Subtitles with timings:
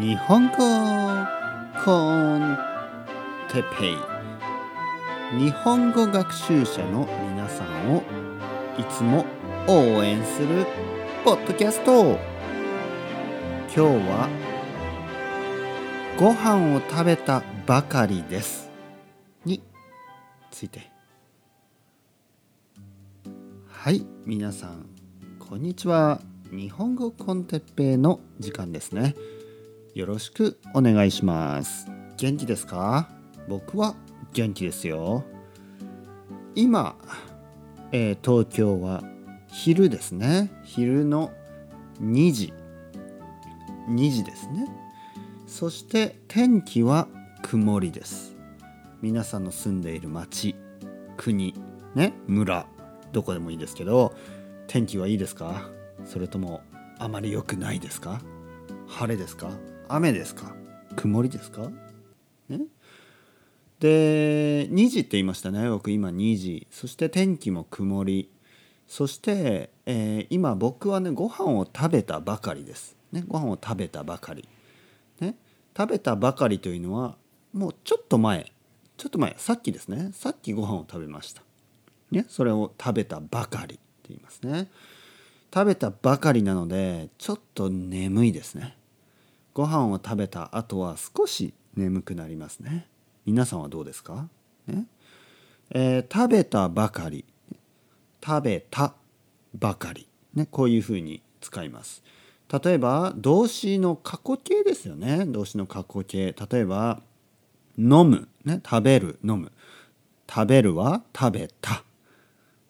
[0.00, 0.56] 日本語
[1.84, 2.56] コン
[3.50, 5.38] テペイ。
[5.38, 8.02] 日本語学習者の皆さんを
[8.78, 9.26] いつも
[9.68, 10.64] 応援する
[11.26, 12.18] ポッドキャスト。
[13.66, 14.30] 今日は
[16.18, 18.70] ご飯を食べたばかりです。
[19.44, 19.62] に
[20.50, 20.90] ついて。
[23.68, 24.86] はい皆さん
[25.38, 26.22] こんにちは。
[26.50, 29.14] 日本語コンテッペイの時間ですね。
[29.94, 31.86] よろしくお願いします。
[32.16, 33.10] 元気ですか？
[33.46, 33.94] 僕は
[34.32, 35.22] 元気ですよ。
[36.54, 36.96] 今、
[37.92, 39.02] えー、東京は
[39.48, 40.50] 昼ですね。
[40.64, 41.30] 昼の
[42.00, 42.54] 2時。
[43.90, 44.66] 2時ですね。
[45.46, 47.06] そして天気は
[47.42, 48.34] 曇りです。
[49.02, 50.54] 皆さんの住んでいる町
[51.18, 51.54] 国
[51.94, 52.66] ね村
[53.12, 54.14] どこでもいいですけど
[54.68, 55.68] 天気はいいですか？
[56.06, 56.62] それとも
[56.98, 58.22] あまり良くないですか？
[58.86, 59.50] 晴れですか？
[59.94, 60.54] 雨ですか？
[60.96, 61.70] 曇りですか？
[62.48, 62.60] ね？
[63.78, 65.68] で2時って言いましたね。
[65.68, 66.66] 僕今2時。
[66.70, 68.30] そして天気も曇り。
[68.88, 74.48] そして、えー、今僕はねご飯を食べたばかりです、ね、ご飯を食べたばかり、
[75.20, 75.36] ね、
[75.76, 77.16] 食べたばかりというのは
[77.52, 78.50] もうちょっと前。
[78.96, 79.34] ちょっと前。
[79.36, 80.10] さっきですね。
[80.14, 81.42] さっきご飯を食べました、
[82.10, 84.70] ね、それを食べたばかりって言いますね。
[85.52, 88.76] 食べたばかりなのでちょっと眠いですね。
[89.54, 92.86] ご飯を食べた後は少し眠くなりますね。
[93.26, 94.28] 皆さんはどうですか、
[94.66, 94.86] ね。
[95.70, 97.24] えー、食べたばかり。
[98.24, 98.94] 食べた
[99.54, 102.02] ばかり、ね、こういうふうに使います。
[102.62, 105.24] 例えば動詞の過去形ですよね。
[105.26, 106.34] 動詞の過去形。
[106.50, 107.00] 例えば
[107.76, 109.18] 飲む、ね、食べる。
[109.24, 109.52] 飲む。
[110.28, 111.84] 食べるは食べた。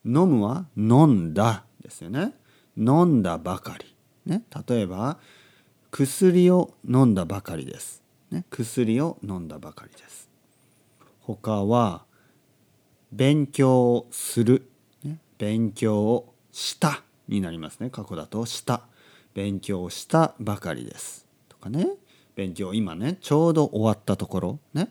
[0.05, 2.33] 飲むは飲んだですよね。
[2.77, 3.95] 飲んだばかり、
[4.25, 5.19] ね、例えば
[5.93, 8.01] 薬を飲んだばかりです。
[8.31, 10.27] ね、薬を飲んだばかりです。
[11.19, 12.03] 他は
[13.11, 14.67] 勉強する、
[15.03, 17.91] ね、勉強をしたになりますね。
[17.91, 18.81] 過去だとした。
[19.35, 21.27] 勉強をしたばかりです。
[21.47, 21.87] とかね。
[22.33, 24.59] 勉強今ねちょうど終わったところ。
[24.73, 24.89] ね。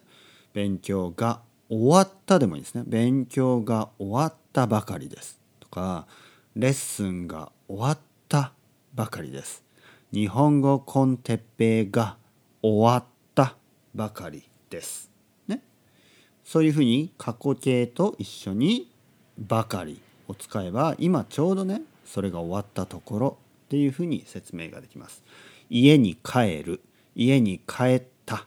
[0.52, 2.84] 勉強が終わったでもいいですね。
[2.86, 5.40] 勉強が終わったばかりです。
[5.58, 6.06] とか
[6.54, 7.98] レッスンが終わっ
[8.28, 8.52] た
[8.94, 9.64] ばかりです。
[10.12, 12.18] 日本語コンテッペイが
[12.60, 13.56] 終わった
[13.94, 15.10] ばかりです。
[15.48, 15.62] ね。
[16.44, 18.90] そういうふうに過去形と一緒に
[19.38, 25.22] ばかりを使えば今ちょうどねそれが終わったところっていうふうに説明ができます。
[25.70, 26.82] 家に帰る
[27.14, 28.46] 家に帰った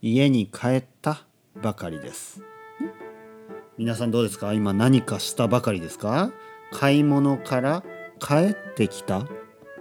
[0.00, 1.24] 家に帰った
[1.60, 2.40] ばかりです。
[3.78, 4.52] 皆さんどうですか？
[4.52, 6.30] 今何かしたばかりですか？
[6.70, 7.82] 買い物から
[8.20, 9.26] 帰ってきた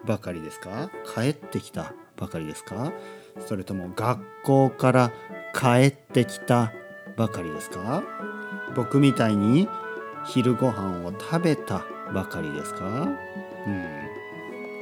[0.06, 0.90] ばかりですか？
[1.16, 2.92] 帰ってきたばかりですか？
[3.48, 5.12] それとも学校から
[5.54, 6.72] 帰ってきた
[7.18, 8.04] ばかりですか？
[8.76, 9.68] 僕みたいに
[10.26, 12.86] 昼ご飯を食べたばかりですか？
[13.68, 14.04] うん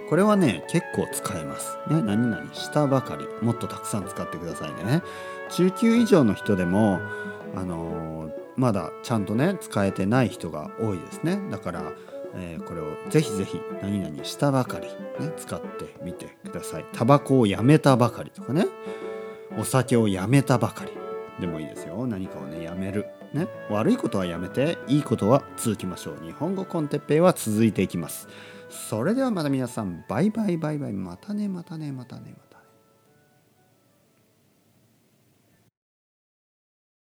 [0.09, 1.77] これはね結構使えます。
[1.89, 5.01] ね、何々したばかりもっとたくさん使ってくださいね。
[5.49, 6.99] 中級以上の人でも
[7.55, 11.39] あのー、まだちゃんとね使えてない人が多いですね。
[11.49, 11.93] だから
[12.35, 16.85] えー、これをぜひぜひ何々したばかり、ね、使ってみてください。
[16.93, 18.65] タバコをやめたばかりとかね。
[19.57, 20.91] お酒をやめたばかり。
[21.39, 22.05] でもいいですよ。
[22.07, 26.25] 何かをねやめる、ね、悪いことはやめていいことは続きましょう。
[26.25, 28.27] 日本語コンテッペイは続いていきます。
[28.69, 30.05] それではまた皆さん。
[30.07, 30.93] バイバイバイバイ。
[30.93, 32.50] またねまたねまたねまたね。